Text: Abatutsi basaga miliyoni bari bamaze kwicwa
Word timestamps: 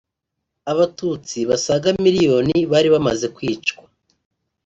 Abatutsi 0.71 1.37
basaga 1.49 1.89
miliyoni 2.03 2.57
bari 2.71 2.89
bamaze 2.95 3.25
kwicwa 3.35 3.83